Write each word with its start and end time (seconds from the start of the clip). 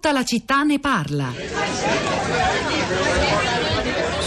Tutta 0.00 0.14
la 0.14 0.24
città 0.24 0.62
ne 0.62 0.80
parla. 0.80 1.30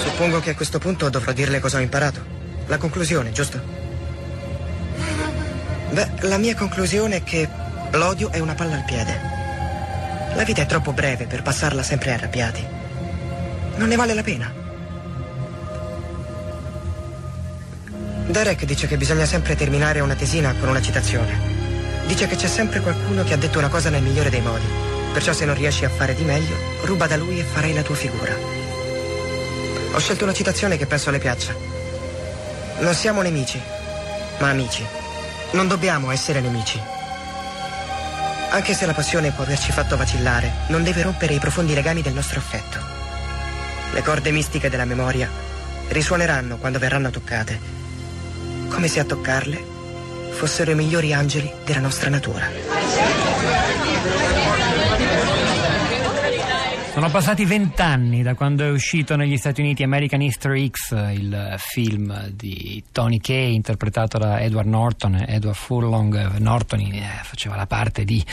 Suppongo 0.03 0.39
che 0.39 0.51
a 0.51 0.55
questo 0.55 0.77
punto 0.77 1.09
dovrò 1.09 1.31
dirle 1.31 1.59
cosa 1.59 1.77
ho 1.77 1.81
imparato. 1.81 2.23
La 2.67 2.77
conclusione, 2.77 3.31
giusto? 3.31 3.59
Beh, 5.89 6.09
la 6.27 6.37
mia 6.37 6.53
conclusione 6.55 7.15
è 7.15 7.23
che 7.23 7.49
l'odio 7.93 8.29
è 8.29 8.37
una 8.37 8.53
palla 8.53 8.75
al 8.75 8.83
piede. 8.83 9.19
La 10.35 10.43
vita 10.43 10.61
è 10.61 10.67
troppo 10.67 10.93
breve 10.93 11.25
per 11.25 11.41
passarla 11.41 11.81
sempre 11.81 12.13
arrabbiati. 12.13 12.63
Non 13.77 13.87
ne 13.87 13.95
vale 13.95 14.13
la 14.13 14.21
pena. 14.21 14.53
Derek 18.27 18.65
dice 18.65 18.85
che 18.85 18.97
bisogna 18.97 19.25
sempre 19.25 19.55
terminare 19.55 20.01
una 20.01 20.13
tesina 20.13 20.53
con 20.53 20.69
una 20.69 20.83
citazione. 20.83 22.05
Dice 22.05 22.27
che 22.27 22.35
c'è 22.35 22.47
sempre 22.47 22.79
qualcuno 22.79 23.23
che 23.23 23.33
ha 23.33 23.37
detto 23.37 23.57
una 23.57 23.69
cosa 23.69 23.89
nel 23.89 24.03
migliore 24.03 24.29
dei 24.29 24.41
modi. 24.41 24.92
Perciò 25.13 25.31
se 25.31 25.45
non 25.45 25.55
riesci 25.55 25.85
a 25.85 25.89
fare 25.89 26.15
di 26.15 26.23
meglio, 26.23 26.55
ruba 26.81 27.05
da 27.05 27.15
lui 27.15 27.39
e 27.39 27.43
farai 27.43 27.73
la 27.73 27.83
tua 27.83 27.95
figura. 27.95 28.35
Ho 29.93 29.99
scelto 29.99 30.23
una 30.23 30.33
citazione 30.33 30.75
che 30.75 30.87
penso 30.87 31.11
le 31.11 31.19
piaccia. 31.19 31.55
Non 32.79 32.95
siamo 32.95 33.21
nemici, 33.21 33.61
ma 34.39 34.49
amici. 34.49 34.83
Non 35.51 35.67
dobbiamo 35.67 36.09
essere 36.09 36.41
nemici. 36.41 36.81
Anche 38.49 38.73
se 38.73 38.87
la 38.87 38.93
passione 38.93 39.31
può 39.31 39.43
averci 39.43 39.71
fatto 39.71 39.95
vacillare, 39.95 40.51
non 40.67 40.83
deve 40.83 41.03
rompere 41.03 41.35
i 41.35 41.39
profondi 41.39 41.75
legami 41.75 42.01
del 42.01 42.13
nostro 42.13 42.39
affetto. 42.39 42.79
Le 43.93 44.01
corde 44.01 44.31
mistiche 44.31 44.69
della 44.69 44.85
memoria 44.85 45.29
risuoneranno 45.89 46.57
quando 46.57 46.79
verranno 46.79 47.11
toccate, 47.11 47.59
come 48.67 48.87
se 48.87 48.99
a 48.99 49.05
toccarle 49.05 49.63
fossero 50.31 50.71
i 50.71 50.75
migliori 50.75 51.13
angeli 51.13 51.51
della 51.63 51.79
nostra 51.79 52.09
natura. 52.09 52.49
Sono 56.93 57.09
passati 57.09 57.43
vent'anni 57.43 58.21
da 58.21 58.35
quando 58.35 58.63
è 58.63 58.69
uscito 58.69 59.15
negli 59.15 59.35
Stati 59.37 59.61
Uniti 59.61 59.81
American 59.81 60.21
History 60.21 60.69
X, 60.69 60.91
il 61.11 61.55
film 61.57 62.27
di 62.27 62.83
Tony 62.91 63.17
Kay 63.17 63.55
interpretato 63.55 64.19
da 64.19 64.39
Edward 64.39 64.67
Norton. 64.67 65.25
Edward 65.27 65.57
Furlong 65.57 66.37
Norton 66.37 66.81
eh, 66.81 67.21
faceva 67.23 67.55
la 67.55 67.65
parte 67.65 68.03
di 68.03 68.23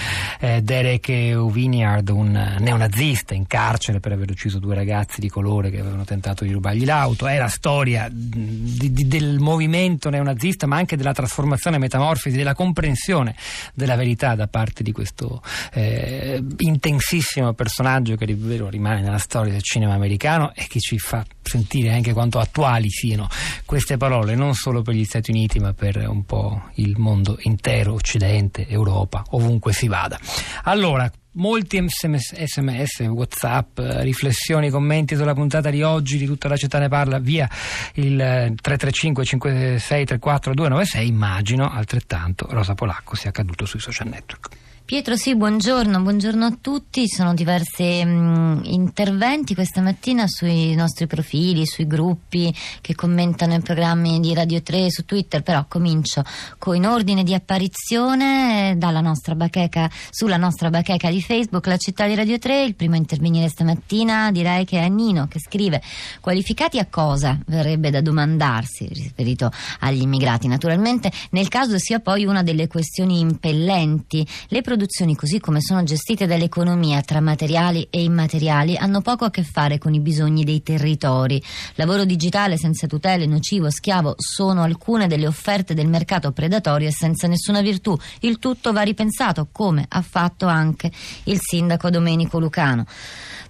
eh, 0.41 0.61
Derek 0.61 1.09
Uviniard, 1.09 2.11
un 2.11 2.57
neonazista 2.59 3.33
in 3.33 3.47
carcere 3.47 3.99
per 3.99 4.13
aver 4.13 4.29
ucciso 4.29 4.59
due 4.59 4.75
ragazzi 4.75 5.21
di 5.23 5.31
colore 5.31 5.71
che 5.71 5.81
avevano 5.81 6.05
tentato 6.05 6.45
di 6.45 6.53
rubargli 6.53 6.85
l'auto. 6.85 7.27
È 7.27 7.39
la 7.39 7.49
storia 7.49 8.11
di, 8.13 8.93
di, 8.93 9.09
del 9.09 9.39
movimento 9.39 10.11
neonazista, 10.11 10.67
ma 10.67 10.77
anche 10.77 10.99
della 10.99 11.15
trasformazione, 11.15 11.79
metamorfosi, 11.79 12.37
della 12.37 12.55
comprensione 12.55 13.35
della 13.73 13.97
verità 13.97 14.35
da 14.35 14.49
parte 14.49 14.83
di 14.83 14.93
questo 14.93 15.43
eh, 15.73 16.45
intensissimo 16.59 17.55
personaggio 17.55 18.17
che 18.17 18.27
davvero 18.51 18.69
rimane 18.69 19.01
nella 19.01 19.19
storia 19.19 19.53
del 19.53 19.63
cinema 19.63 19.95
americano 19.95 20.53
e 20.55 20.67
che 20.69 20.81
ci 20.81 20.99
fa 20.99 21.25
sentire 21.43 21.93
anche 21.93 22.13
quanto 22.13 22.41
attuali 22.41 22.91
siano 22.91 23.29
queste 23.65 23.97
parole, 23.97 24.35
non 24.35 24.55
solo 24.55 24.83
per 24.83 24.95
gli 24.95 25.05
Stati 25.05 25.31
Uniti 25.31 25.61
ma 25.61 25.73
per 25.73 26.09
un 26.09 26.25
po' 26.25 26.71
il 26.75 26.99
mondo 26.99 27.39
intero, 27.43 27.95
Occidente, 27.95 28.67
Europa, 28.67 29.23
ovunque 29.31 29.73
si 29.73 29.87
vada. 29.87 30.19
Allora, 30.65 31.11
molti 31.33 31.81
sms, 31.87 32.43
sms, 32.45 33.01
whatsapp 33.11 33.79
riflessioni, 33.79 34.69
commenti 34.71 35.15
sulla 35.15 35.35
puntata 35.35 35.71
di 35.71 35.83
oggi 35.83 36.19
di 36.19 36.27
tutta 36.27 36.49
la 36.49 36.57
città 36.57 36.79
ne 36.81 36.89
parla 36.89 37.19
via 37.19 37.49
il 37.95 38.17
335 38.17 39.25
56 39.25 40.05
34 40.07 40.55
296 40.55 41.07
immagino 41.07 41.71
altrettanto 41.71 42.47
Rosa 42.51 42.75
Polacco 42.75 43.15
sia 43.15 43.31
accaduto 43.31 43.65
sui 43.65 43.81
social 43.81 44.09
network 44.09 44.70
Pietro, 44.91 45.15
sì, 45.15 45.37
buongiorno, 45.37 46.01
buongiorno 46.01 46.45
a 46.45 46.59
tutti. 46.61 47.07
Sono 47.07 47.33
diversi 47.33 48.05
mh, 48.05 48.09
mm, 48.11 48.61
interventi 48.65 49.55
questa 49.55 49.81
mattina 49.81 50.27
sui 50.27 50.75
nostri 50.75 51.07
profili, 51.07 51.65
sui 51.65 51.87
gruppi 51.87 52.53
che 52.81 52.97
commentano 52.97 53.55
i 53.55 53.61
programmi 53.61 54.19
di 54.19 54.35
Radio 54.35 54.61
3 54.61 54.91
su 54.91 55.05
Twitter, 55.05 55.45
però 55.45 55.65
comincio 55.69 56.25
con 56.59 56.75
in 56.75 56.87
ordine 56.87 57.23
di 57.23 57.35
apparizione 57.35 58.77
nostra 59.01 59.37
bacheca, 59.37 59.89
sulla 60.11 60.37
nostra 60.37 60.71
bacheca 60.71 61.09
di 61.09 61.23
Facebook, 61.23 61.69
la 61.69 61.77
città 61.77 62.09
di 62.09 62.17
Radio 62.17 62.41
3. 62.41 62.65
Il 62.65 62.75
primo 62.75 62.95
a 62.95 62.99
intervenire 62.99 63.49
stamattina 63.49 64.33
direi 64.33 64.65
che 64.65 64.81
è 64.81 64.89
Nino 64.89 65.29
che 65.29 65.39
scrive 65.39 65.81
qualificati 66.21 66.81
a 66.81 66.87
cosa? 66.91 67.39
Verrebbe 67.47 67.91
da 67.91 68.01
domandarsi, 68.01 68.89
riferito 68.93 69.53
agli 69.79 70.01
immigrati. 70.01 70.49
Naturalmente 70.49 71.13
nel 71.31 71.47
caso 71.47 71.79
sia 71.79 72.01
poi 72.01 72.25
una 72.25 72.43
delle 72.43 72.67
questioni 72.67 73.21
impellenti. 73.21 74.27
Le 74.49 74.63
produzioni 74.81 75.15
così 75.15 75.41
come 75.41 75.61
sono 75.61 75.83
gestite 75.83 76.27
dall'economia 76.27 77.03
tra 77.03 77.21
materiali 77.21 77.87
e 77.91 78.03
immateriali 78.03 78.79
hanno 78.79 79.03
poco 79.03 79.27
a 79.27 79.31
che 79.31 79.43
fare 79.43 79.77
con 79.77 79.93
i 79.93 80.01
bisogni 80.01 80.43
dei 80.43 80.63
territori. 80.63 81.43
Lavoro 81.75 82.07
digitale 82.07 82.57
senza 82.57 82.87
tutele, 82.87 83.27
nocivo, 83.27 83.71
schiavo 83.71 84.15
sono 84.17 84.63
alcune 84.63 85.07
delle 85.07 85.27
offerte 85.27 85.75
del 85.75 85.87
mercato 85.87 86.33
predatorio 86.33 86.89
e 86.89 86.93
senza 86.93 87.27
nessuna 87.27 87.61
virtù. 87.61 87.95
Il 88.21 88.39
tutto 88.39 88.73
va 88.73 88.81
ripensato 88.81 89.49
come 89.53 89.85
ha 89.87 90.01
fatto 90.01 90.47
anche 90.47 90.91
il 91.25 91.39
sindaco 91.43 91.91
Domenico 91.91 92.39
Lucano. 92.39 92.87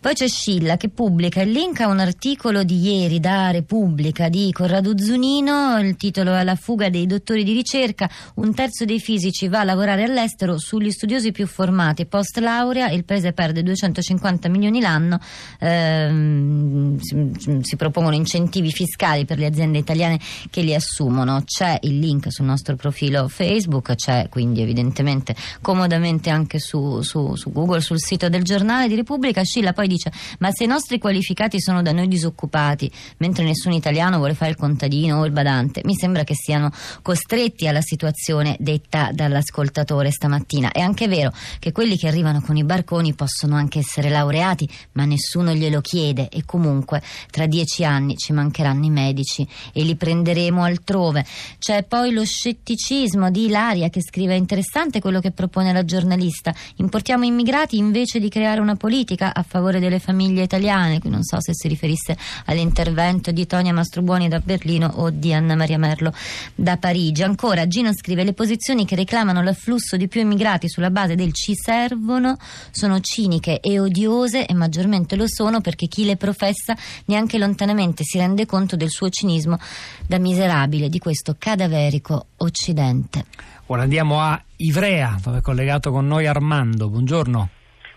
Poi 0.00 0.14
c'è 0.14 0.28
Scilla 0.28 0.78
che 0.78 0.88
pubblica 0.88 1.42
il 1.42 1.50
link 1.50 1.80
a 1.80 1.86
un 1.86 1.98
articolo 1.98 2.62
di 2.62 2.80
ieri 2.80 3.20
da 3.20 3.50
Repubblica 3.50 4.30
di 4.30 4.50
Corrado 4.50 4.96
Zunino, 4.96 5.78
il 5.78 5.96
titolo 5.96 6.34
è 6.34 6.42
La 6.42 6.54
fuga 6.54 6.88
dei 6.88 7.04
dottori 7.04 7.44
di 7.44 7.52
ricerca, 7.52 8.08
un 8.36 8.54
terzo 8.54 8.86
dei 8.86 8.98
fisici 8.98 9.46
va 9.48 9.60
a 9.60 9.64
lavorare 9.64 10.04
all'estero 10.04 10.56
sugli 10.56 10.90
studiosi 10.90 11.19
più 11.30 11.46
formati, 11.46 12.06
post 12.06 12.38
laurea 12.38 12.90
il 12.90 13.04
paese 13.04 13.32
perde 13.32 13.62
250 13.62 14.48
milioni 14.48 14.80
l'anno, 14.80 15.20
ehm, 15.58 16.98
si, 16.98 17.58
si 17.60 17.76
propongono 17.76 18.14
incentivi 18.14 18.70
fiscali 18.70 19.24
per 19.24 19.38
le 19.38 19.46
aziende 19.46 19.78
italiane 19.78 20.18
che 20.50 20.62
li 20.62 20.74
assumono, 20.74 21.42
c'è 21.44 21.78
il 21.82 21.98
link 21.98 22.32
sul 22.32 22.46
nostro 22.46 22.76
profilo 22.76 23.28
Facebook, 23.28 23.94
c'è 23.94 24.28
quindi 24.30 24.62
evidentemente 24.62 25.34
comodamente 25.60 26.30
anche 26.30 26.58
su, 26.58 27.02
su, 27.02 27.34
su 27.34 27.52
Google, 27.52 27.80
sul 27.80 28.00
sito 28.00 28.28
del 28.28 28.42
giornale 28.42 28.88
di 28.88 28.94
Repubblica, 28.94 29.42
Scilla 29.42 29.72
poi 29.72 29.86
dice 29.86 30.10
ma 30.38 30.50
se 30.50 30.64
i 30.64 30.66
nostri 30.66 30.98
qualificati 30.98 31.60
sono 31.60 31.82
da 31.82 31.92
noi 31.92 32.08
disoccupati 32.08 32.90
mentre 33.18 33.44
nessun 33.44 33.72
italiano 33.72 34.16
vuole 34.16 34.34
fare 34.34 34.50
il 34.50 34.56
contadino 34.56 35.18
o 35.18 35.26
il 35.26 35.32
badante 35.32 35.82
mi 35.84 35.94
sembra 35.94 36.24
che 36.24 36.34
siano 36.34 36.70
costretti 37.02 37.66
alla 37.66 37.80
situazione 37.80 38.56
detta 38.58 39.10
dall'ascoltatore 39.12 40.10
stamattina. 40.10 40.70
È 40.72 40.80
anche 40.80 40.99
vero 41.08 41.32
che 41.58 41.72
quelli 41.72 41.96
che 41.96 42.08
arrivano 42.08 42.40
con 42.40 42.56
i 42.56 42.64
barconi 42.64 43.14
possono 43.14 43.56
anche 43.56 43.78
essere 43.78 44.08
laureati 44.08 44.68
ma 44.92 45.04
nessuno 45.04 45.52
glielo 45.52 45.80
chiede 45.80 46.28
e 46.28 46.44
comunque 46.44 47.02
tra 47.30 47.46
dieci 47.46 47.84
anni 47.84 48.16
ci 48.16 48.32
mancheranno 48.32 48.84
i 48.84 48.90
medici 48.90 49.46
e 49.72 49.82
li 49.82 49.96
prenderemo 49.96 50.62
altrove. 50.62 51.24
C'è 51.58 51.84
poi 51.84 52.12
lo 52.12 52.24
scetticismo 52.24 53.30
di 53.30 53.46
Ilaria 53.46 53.88
che 53.88 54.02
scrive 54.02 54.36
interessante 54.36 55.00
quello 55.00 55.20
che 55.20 55.30
propone 55.30 55.72
la 55.72 55.84
giornalista. 55.84 56.54
Importiamo 56.76 57.24
immigrati 57.24 57.76
invece 57.76 58.18
di 58.18 58.28
creare 58.28 58.60
una 58.60 58.76
politica 58.76 59.34
a 59.34 59.42
favore 59.42 59.80
delle 59.80 59.98
famiglie 59.98 60.42
italiane, 60.42 60.98
qui 60.98 61.10
non 61.10 61.22
so 61.22 61.40
se 61.40 61.54
si 61.54 61.68
riferisse 61.68 62.16
all'intervento 62.46 63.30
di 63.30 63.46
Tonia 63.46 63.72
Mastrobuoni 63.72 64.28
da 64.28 64.40
Berlino 64.40 64.90
o 64.96 65.10
di 65.10 65.32
Anna 65.32 65.54
Maria 65.54 65.78
Merlo 65.78 66.12
da 66.54 66.76
Parigi. 66.76 67.22
Ancora 67.22 67.66
Gino 67.66 67.92
scrive 67.92 68.24
le 68.24 68.32
posizioni 68.32 68.84
che 68.84 68.96
reclamano 68.96 69.42
l'afflusso 69.42 69.96
di 69.96 70.08
più 70.08 70.20
immigrati 70.20 70.68
sulla 70.68 70.89
base 70.90 71.14
del 71.14 71.32
ci 71.32 71.54
servono 71.54 72.36
sono 72.70 73.00
ciniche 73.00 73.60
e 73.60 73.80
odiose 73.80 74.46
e 74.46 74.54
maggiormente 74.54 75.16
lo 75.16 75.26
sono 75.26 75.60
perché 75.60 75.86
chi 75.86 76.04
le 76.04 76.16
professa 76.16 76.76
neanche 77.06 77.38
lontanamente 77.38 78.04
si 78.04 78.18
rende 78.18 78.46
conto 78.46 78.76
del 78.76 78.90
suo 78.90 79.08
cinismo 79.08 79.58
da 80.06 80.18
miserabile 80.18 80.88
di 80.88 80.98
questo 80.98 81.36
cadaverico 81.38 82.26
occidente. 82.38 83.24
Ora 83.66 83.82
andiamo 83.82 84.20
a 84.20 84.42
Ivrea, 84.56 85.18
dove 85.22 85.38
è 85.38 85.40
collegato 85.40 85.92
con 85.92 86.06
noi 86.06 86.26
Armando. 86.26 86.88
Buongiorno. 86.88 87.48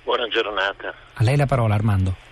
Buona 0.03 0.27
giornata. 0.27 0.93
A 1.13 1.23
lei 1.23 1.35
la 1.35 1.45
parola 1.45 1.73
Armando. 1.73 2.22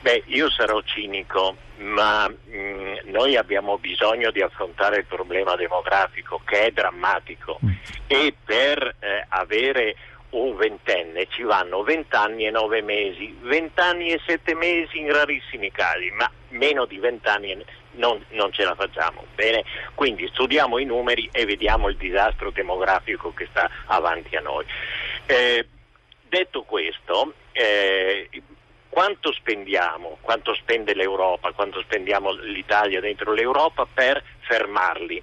Beh, 0.00 0.22
io 0.26 0.48
sarò 0.50 0.80
cinico, 0.82 1.56
ma 1.78 2.28
mh, 2.28 2.56
mm, 2.56 2.94
noi 3.04 3.36
abbiamo 3.36 3.78
bisogno 3.78 4.30
di 4.30 4.40
affrontare 4.40 4.98
il 4.98 5.04
problema 5.06 5.56
demografico 5.56 6.40
che 6.44 6.66
è 6.66 6.70
drammatico 6.70 7.58
mm. 7.64 7.70
e 8.06 8.34
per 8.44 8.96
eh, 9.00 9.24
avere 9.28 9.96
un 10.30 10.56
ventenne 10.56 11.26
ci 11.30 11.42
vanno 11.42 11.82
vent'anni 11.82 12.46
e 12.46 12.50
nove 12.50 12.82
mesi, 12.82 13.34
vent'anni 13.40 14.10
e 14.10 14.20
sette 14.26 14.54
mesi 14.54 14.98
in 14.98 15.12
rarissimi 15.12 15.72
casi, 15.72 16.10
ma 16.10 16.30
meno 16.50 16.84
di 16.84 16.98
vent'anni 16.98 17.56
non, 17.92 18.22
non, 18.30 18.52
ce 18.52 18.64
la 18.64 18.74
facciamo. 18.74 19.24
Bene? 19.34 19.64
Quindi 19.94 20.28
studiamo 20.28 20.78
i 20.78 20.84
numeri 20.84 21.28
e 21.32 21.44
vediamo 21.44 21.88
il 21.88 21.96
disastro 21.96 22.50
demografico 22.50 23.32
che 23.32 23.48
sta 23.50 23.68
avanti 23.86 24.36
a 24.36 24.40
noi. 24.40 24.64
Eh, 25.26 25.66
Detto 26.28 26.62
questo, 26.64 27.32
eh, 27.52 28.28
quanto 28.88 29.32
spendiamo, 29.32 30.18
quanto 30.20 30.54
spende 30.54 30.94
l'Europa, 30.94 31.52
quanto 31.52 31.80
spendiamo 31.82 32.32
l'Italia 32.32 33.00
dentro 33.00 33.32
l'Europa 33.32 33.86
per 33.92 34.22
fermarli? 34.40 35.22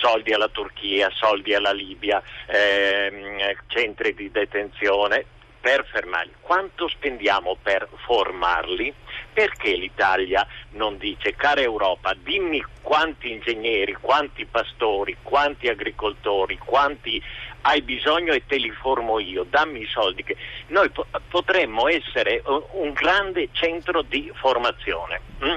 Soldi 0.00 0.32
alla 0.32 0.48
Turchia, 0.48 1.08
soldi 1.12 1.54
alla 1.54 1.72
Libia, 1.72 2.20
ehm, 2.46 3.38
centri 3.68 4.12
di 4.12 4.28
detenzione, 4.30 5.24
per 5.60 5.84
fermarli, 5.86 6.34
quanto 6.40 6.88
spendiamo 6.88 7.56
per 7.62 7.88
formarli? 8.06 8.94
Perché 9.38 9.76
l'Italia 9.76 10.44
non 10.70 10.98
dice, 10.98 11.36
cara 11.36 11.60
Europa, 11.60 12.12
dimmi 12.12 12.60
quanti 12.82 13.30
ingegneri, 13.30 13.92
quanti 13.92 14.44
pastori, 14.46 15.16
quanti 15.22 15.68
agricoltori, 15.68 16.58
quanti 16.58 17.22
hai 17.60 17.80
bisogno 17.82 18.32
e 18.32 18.44
te 18.46 18.56
li 18.56 18.72
formo 18.72 19.20
io, 19.20 19.44
dammi 19.48 19.82
i 19.82 19.86
soldi. 19.86 20.24
Che... 20.24 20.36
Noi 20.66 20.90
po- 20.90 21.06
potremmo 21.28 21.86
essere 21.86 22.42
un 22.72 22.92
grande 22.92 23.50
centro 23.52 24.02
di 24.02 24.28
formazione. 24.34 25.20
Hm? 25.38 25.56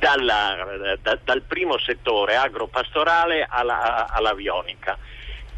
Dalla, 0.00 0.96
da, 1.00 1.16
dal 1.22 1.42
primo 1.42 1.78
settore 1.78 2.34
agropastorale 2.34 3.46
alla, 3.48 4.08
all'avionica 4.10 4.98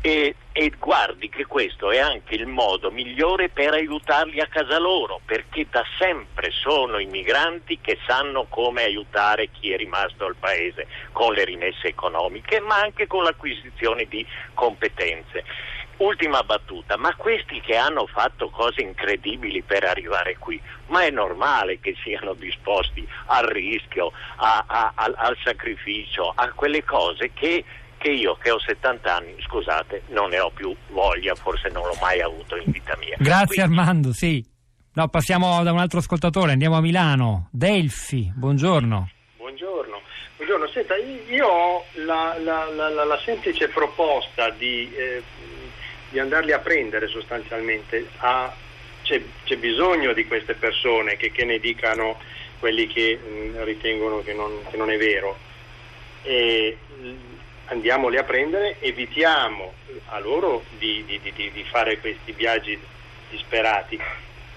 e, 0.06 0.36
e, 0.52 0.72
guardi 0.78 1.28
che 1.28 1.46
questo 1.46 1.90
è 1.90 1.98
anche 1.98 2.36
il 2.36 2.46
modo 2.46 2.92
migliore 2.92 3.48
per 3.48 3.72
aiutarli 3.72 4.38
a 4.38 4.46
casa 4.46 4.78
loro, 4.78 5.20
perché 5.24 5.66
da 5.68 5.84
sempre 5.98 6.52
sono 6.52 6.98
i 6.98 7.06
migranti 7.06 7.80
che 7.80 7.98
sanno 8.06 8.46
come 8.48 8.84
aiutare 8.84 9.48
chi 9.50 9.72
è 9.72 9.76
rimasto 9.76 10.24
al 10.24 10.36
paese 10.36 10.86
con 11.10 11.32
le 11.32 11.44
rimesse 11.44 11.88
economiche, 11.88 12.60
ma 12.60 12.76
anche 12.76 13.08
con 13.08 13.24
l'acquisizione 13.24 14.04
di 14.04 14.24
competenze. 14.54 15.42
Ultima 15.96 16.44
battuta, 16.44 16.96
ma 16.96 17.12
questi 17.16 17.60
che 17.60 17.74
hanno 17.74 18.06
fatto 18.06 18.48
cose 18.50 18.82
incredibili 18.82 19.62
per 19.62 19.82
arrivare 19.82 20.36
qui, 20.36 20.60
ma 20.88 21.02
è 21.02 21.10
normale 21.10 21.80
che 21.80 21.96
siano 22.04 22.34
disposti 22.34 23.04
al 23.26 23.46
rischio, 23.46 24.12
a, 24.36 24.62
a, 24.68 24.92
al, 24.94 25.14
al 25.16 25.36
sacrificio, 25.42 26.32
a 26.32 26.52
quelle 26.52 26.84
cose 26.84 27.32
che 27.32 27.64
che 28.06 28.12
io 28.12 28.36
che 28.40 28.52
ho 28.52 28.58
70 28.60 29.16
anni, 29.16 29.34
scusate, 29.40 30.02
non 30.10 30.30
ne 30.30 30.38
ho 30.38 30.50
più 30.50 30.72
voglia, 30.90 31.34
forse 31.34 31.68
non 31.70 31.88
l'ho 31.88 31.96
mai 32.00 32.20
avuto 32.20 32.56
in 32.56 32.70
vita 32.70 32.96
mia. 32.98 33.16
Grazie 33.18 33.64
Quindi... 33.64 33.78
Armando, 33.78 34.12
sì. 34.12 34.44
No, 34.92 35.08
passiamo 35.08 35.60
da 35.64 35.72
un 35.72 35.80
altro 35.80 35.98
ascoltatore, 35.98 36.52
andiamo 36.52 36.76
a 36.76 36.80
Milano. 36.80 37.48
Delfi, 37.50 38.32
buongiorno. 38.32 39.10
Buongiorno. 39.38 40.00
Buongiorno. 40.36 40.68
Senta, 40.68 40.94
io 40.94 41.48
ho 41.48 41.84
la, 42.04 42.36
la, 42.38 42.70
la, 42.70 43.04
la 43.04 43.20
semplice 43.24 43.68
proposta 43.68 44.50
di, 44.50 44.88
eh, 44.94 45.22
di, 46.10 46.20
andarli 46.20 46.52
a 46.52 46.60
prendere 46.60 47.08
sostanzialmente. 47.08 48.06
A, 48.18 48.54
c'è, 49.02 49.20
c'è, 49.42 49.56
bisogno 49.56 50.12
di 50.12 50.24
queste 50.26 50.54
persone 50.54 51.16
che, 51.16 51.32
che 51.32 51.44
ne 51.44 51.58
dicano 51.58 52.20
quelli 52.60 52.86
che 52.86 53.16
mh, 53.16 53.64
ritengono 53.64 54.22
che 54.22 54.32
non, 54.32 54.60
che 54.70 54.76
non, 54.76 54.90
è 54.90 54.96
vero. 54.96 55.36
E, 56.22 56.78
andiamoli 57.66 58.16
a 58.16 58.24
prendere, 58.24 58.80
evitiamo 58.80 59.72
a 60.08 60.18
loro 60.18 60.64
di, 60.78 61.04
di, 61.04 61.20
di, 61.20 61.50
di 61.52 61.64
fare 61.64 61.98
questi 61.98 62.32
viaggi 62.32 62.78
disperati 63.30 63.98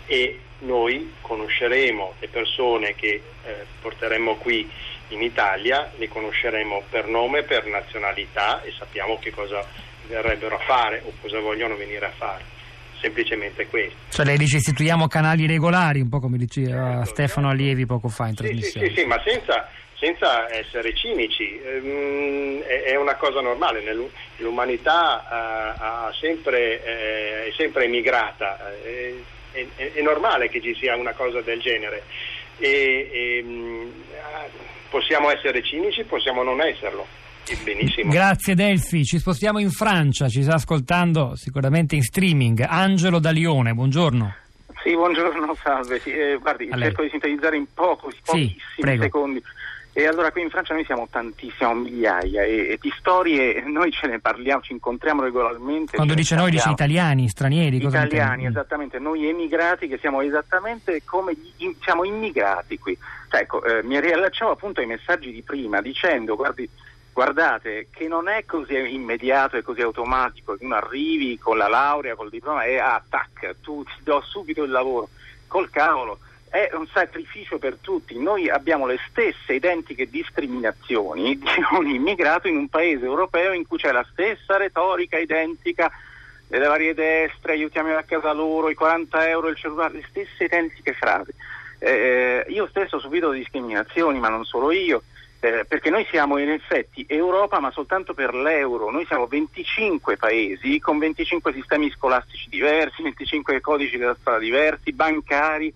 e 0.05 0.39
noi 0.59 1.13
conosceremo 1.21 2.15
le 2.19 2.27
persone 2.27 2.95
che 2.95 3.21
eh, 3.43 3.65
porteremo 3.81 4.35
qui 4.35 4.69
in 5.09 5.21
Italia, 5.21 5.91
le 5.97 6.07
conosceremo 6.07 6.83
per 6.89 7.07
nome, 7.07 7.43
per 7.43 7.65
nazionalità 7.65 8.61
e 8.63 8.73
sappiamo 8.77 9.17
che 9.19 9.31
cosa 9.31 9.65
verrebbero 10.07 10.55
a 10.55 10.59
fare 10.59 11.01
o 11.05 11.13
cosa 11.21 11.39
vogliono 11.39 11.75
venire 11.75 12.05
a 12.05 12.11
fare. 12.11 12.57
Semplicemente 12.99 13.67
questo. 13.67 13.95
Cioè 14.09 14.25
lei 14.25 14.37
dice 14.37 14.57
istituiamo 14.57 15.07
canali 15.07 15.47
regolari, 15.47 16.01
un 16.01 16.09
po' 16.09 16.19
come 16.19 16.37
diceva 16.37 16.95
certo, 16.95 17.05
Stefano 17.05 17.47
certo. 17.47 17.61
Allievi 17.63 17.85
poco 17.85 18.09
fa 18.09 18.27
in 18.27 18.35
sì, 18.35 18.43
trasmissione. 18.43 18.87
Sì, 18.87 18.93
sì, 18.93 18.99
sì, 19.01 19.07
ma 19.07 19.21
senza, 19.23 19.69
senza 19.97 20.53
essere 20.53 20.93
cinici, 20.93 21.59
ehm, 21.63 22.61
è 22.61 22.95
una 22.95 23.15
cosa 23.15 23.39
normale, 23.41 23.83
l'umanità 24.37 25.27
ha 25.27 26.13
sempre, 26.19 26.83
eh, 26.83 27.47
è 27.47 27.51
sempre 27.55 27.85
emigrata, 27.85 28.73
è, 28.83 29.13
è, 29.51 29.65
è, 29.93 30.01
normale 30.01 30.49
che 30.49 30.61
ci 30.61 30.75
sia 30.75 30.95
una 30.95 31.13
cosa 31.13 31.41
del 31.41 31.59
genere 31.59 32.03
e, 32.57 33.09
e, 33.11 33.43
mm, 33.43 33.89
possiamo 34.89 35.31
essere 35.31 35.63
cinici, 35.63 36.03
possiamo 36.03 36.43
non 36.43 36.61
esserlo. 36.61 37.07
Benissimo. 37.63 38.11
Grazie 38.11 38.55
Delfi, 38.55 39.03
ci 39.03 39.19
spostiamo 39.19 39.59
in 39.59 39.71
Francia, 39.71 40.27
ci 40.27 40.43
sta 40.43 40.55
ascoltando 40.55 41.35
sicuramente 41.35 41.95
in 41.95 42.03
streaming. 42.03 42.65
Angelo 42.67 43.19
da 43.19 43.31
Lione, 43.31 43.73
buongiorno. 43.73 44.33
Sì, 44.83 44.93
buongiorno, 44.93 45.55
salve. 45.61 45.99
Sì, 45.99 46.11
eh, 46.11 46.37
guardi, 46.37 46.69
cerco 46.71 47.03
di 47.03 47.09
sintetizzare 47.09 47.57
in 47.57 47.65
poco, 47.73 48.11
pochissimi 48.23 48.57
sì, 48.75 48.97
secondi. 48.97 49.43
E 49.91 50.05
allora 50.05 50.31
qui 50.31 50.43
in 50.43 50.49
Francia 50.49 50.73
noi 50.73 50.85
siamo 50.85 51.07
tantissimo, 51.11 51.73
migliaia 51.73 52.43
e, 52.43 52.69
e, 52.69 52.77
di 52.79 52.93
storie 52.97 53.61
noi 53.65 53.91
ce 53.91 54.07
ne 54.07 54.19
parliamo, 54.19 54.61
ci 54.61 54.71
incontriamo 54.71 55.23
regolarmente. 55.23 55.95
Quando 55.97 56.13
dice 56.13 56.35
noi 56.35 56.51
dice 56.51 56.69
italiani, 56.69 57.27
stranieri? 57.27 57.77
Italiani, 57.77 58.45
esattamente, 58.45 58.99
noi 58.99 59.27
emigrati 59.27 59.87
che 59.87 59.97
siamo 59.97 60.21
esattamente 60.21 61.01
come 61.03 61.33
gli, 61.33 61.75
siamo 61.81 62.05
immigrati 62.05 62.77
qui. 62.77 62.97
Cioè, 63.29 63.41
ecco, 63.41 63.63
eh, 63.63 63.83
mi 63.83 63.99
riallacciavo 63.99 64.51
appunto 64.51 64.79
ai 64.79 64.85
messaggi 64.85 65.31
di 65.31 65.41
prima 65.41 65.81
dicendo, 65.81 66.35
guardi, 66.35 66.69
guardate 67.19 67.87
che 67.91 68.07
non 68.07 68.29
è 68.29 68.45
così 68.45 68.77
immediato 68.93 69.57
e 69.57 69.61
così 69.61 69.81
automatico, 69.81 70.55
uno 70.57 70.75
arrivi 70.75 71.37
con 71.37 71.57
la 71.57 71.67
laurea, 71.67 72.15
col 72.15 72.29
diploma 72.29 72.63
e 72.63 72.77
ah, 72.77 73.03
tu 73.61 73.83
ti 73.83 73.91
do 74.03 74.21
subito 74.21 74.63
il 74.63 74.71
lavoro, 74.71 75.09
col 75.47 75.69
cavolo 75.69 76.19
è 76.47 76.69
un 76.71 76.87
sacrificio 76.87 77.57
per 77.57 77.75
tutti. 77.81 78.17
Noi 78.17 78.49
abbiamo 78.49 78.85
le 78.85 78.97
stesse 79.09 79.53
identiche 79.53 80.09
discriminazioni 80.09 81.35
di 81.37 81.49
un 81.77 81.87
immigrato 81.87 82.47
in 82.47 82.55
un 82.55 82.69
paese 82.69 83.03
europeo 83.03 83.51
in 83.51 83.67
cui 83.67 83.77
c'è 83.77 83.91
la 83.91 84.05
stessa 84.13 84.55
retorica 84.55 85.17
identica 85.17 85.91
delle 86.47 86.67
varie 86.67 86.93
destre, 86.93 87.51
aiutiamo 87.51 87.97
a 87.97 88.03
casa 88.03 88.31
loro, 88.31 88.69
i 88.69 88.75
40 88.75 89.27
euro, 89.27 89.49
il 89.49 89.57
cellulare, 89.57 89.95
le 89.95 90.05
stesse 90.07 90.45
identiche 90.45 90.93
frasi. 90.93 91.31
Eh, 91.79 92.45
io 92.47 92.65
stesso 92.69 92.95
ho 92.95 92.99
subito 92.99 93.29
discriminazioni, 93.31 94.19
ma 94.19 94.29
non 94.29 94.45
solo 94.45 94.71
io, 94.71 95.03
eh, 95.39 95.65
perché 95.65 95.89
noi 95.89 96.05
siamo 96.09 96.37
in 96.37 96.49
effetti 96.49 97.05
Europa, 97.07 97.59
ma 97.59 97.71
soltanto 97.71 98.13
per 98.13 98.33
l'euro. 98.33 98.91
Noi 98.91 99.05
siamo 99.05 99.27
25 99.27 100.17
paesi 100.17 100.79
con 100.79 100.97
25 100.97 101.53
sistemi 101.53 101.89
scolastici 101.91 102.49
diversi, 102.49 103.01
25 103.01 103.61
codici 103.61 103.97
della 103.97 104.17
strada 104.19 104.39
diversi, 104.39 104.91
bancari 104.91 105.73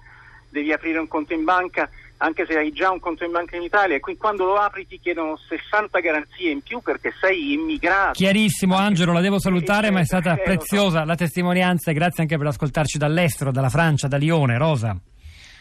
devi 0.50 0.72
aprire 0.72 1.00
un 1.00 1.08
conto 1.08 1.34
in 1.34 1.44
banca 1.44 1.90
anche 2.18 2.46
se 2.48 2.56
hai 2.56 2.72
già 2.72 2.90
un 2.90 3.00
conto 3.00 3.26
in 3.26 3.32
banca 3.32 3.58
in 3.58 3.64
Italia 3.64 3.98
e 3.98 4.00
qui 4.00 4.16
quando 4.16 4.46
lo 4.46 4.56
apri 4.56 4.88
ti 4.88 4.98
chiedono 4.98 5.36
60 5.36 6.00
garanzie 6.00 6.52
in 6.52 6.62
più 6.62 6.80
perché 6.80 7.12
sei 7.20 7.52
immigrato. 7.54 8.14
Chiarissimo 8.14 8.76
Angelo, 8.76 9.12
la 9.12 9.20
devo 9.20 9.40
salutare 9.40 9.92
ma 9.92 10.00
è 10.00 10.06
stata 10.06 10.36
preziosa 10.38 11.04
la 11.04 11.16
testimonianza 11.16 11.92
e 11.92 11.94
grazie 11.94 12.24
anche 12.24 12.38
per 12.38 12.48
ascoltarci 12.48 12.98
dall'estero, 12.98 13.52
dalla 13.52 13.70
Francia, 13.70 14.08
da 14.08 14.16
Lione, 14.16 14.58
Rosa. 14.58 14.98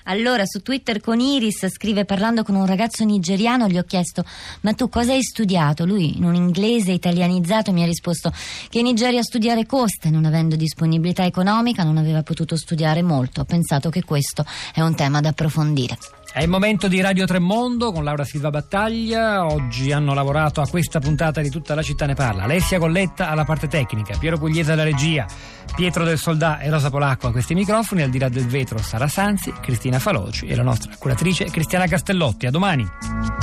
Allora 0.04 0.44
su 0.46 0.62
Twitter 0.62 1.00
con 1.00 1.20
Iris 1.20 1.68
scrive 1.68 2.04
parlando 2.04 2.42
con 2.42 2.54
un 2.54 2.66
ragazzo 2.66 3.04
nigeriano 3.04 3.68
gli 3.68 3.78
ho 3.78 3.84
chiesto 3.84 4.24
ma 4.62 4.72
tu 4.72 4.88
cosa 4.88 5.12
hai 5.12 5.22
studiato? 5.22 5.84
Lui 5.84 6.16
in 6.16 6.24
un 6.24 6.34
inglese 6.34 6.92
italianizzato 6.92 7.72
mi 7.72 7.82
ha 7.82 7.86
risposto 7.86 8.32
che 8.68 8.78
in 8.78 8.84
Nigeria 8.84 9.22
studiare 9.22 9.66
costa 9.66 10.08
e 10.08 10.10
non 10.10 10.24
avendo 10.24 10.56
disponibilità 10.56 11.24
economica 11.24 11.82
non 11.82 11.96
aveva 11.96 12.22
potuto 12.22 12.56
studiare 12.56 13.02
molto. 13.02 13.42
Ho 13.42 13.44
pensato 13.44 13.90
che 13.90 14.04
questo 14.04 14.44
è 14.74 14.80
un 14.80 14.94
tema 14.94 15.20
da 15.20 15.30
approfondire. 15.30 15.96
È 16.34 16.40
il 16.40 16.48
momento 16.48 16.88
di 16.88 16.98
Radio 17.02 17.26
Tremondo 17.26 17.92
con 17.92 18.04
Laura 18.04 18.24
Silva 18.24 18.48
Battaglia. 18.48 19.44
Oggi 19.44 19.92
hanno 19.92 20.14
lavorato 20.14 20.62
a 20.62 20.66
questa 20.66 20.98
puntata 20.98 21.42
di 21.42 21.50
Tutta 21.50 21.74
la 21.74 21.82
città 21.82 22.06
ne 22.06 22.14
parla. 22.14 22.44
Alessia 22.44 22.78
Golletta 22.78 23.28
alla 23.28 23.44
parte 23.44 23.68
tecnica, 23.68 24.16
Piero 24.16 24.38
Pugliese 24.38 24.72
alla 24.72 24.82
regia, 24.82 25.26
Pietro 25.76 26.04
del 26.04 26.16
Soldà 26.16 26.58
e 26.58 26.70
Rosa 26.70 26.88
Polacco 26.88 27.26
a 27.26 27.32
questi 27.32 27.52
microfoni. 27.52 28.00
Al 28.00 28.08
di 28.08 28.18
là 28.18 28.30
del 28.30 28.46
vetro 28.46 28.78
Sara 28.78 29.08
Sanzi, 29.08 29.52
Cristina 29.60 29.98
Faloci 29.98 30.46
e 30.46 30.56
la 30.56 30.62
nostra 30.62 30.96
curatrice 30.98 31.44
Cristiana 31.50 31.86
Castellotti. 31.86 32.46
A 32.46 32.50
domani. 32.50 33.41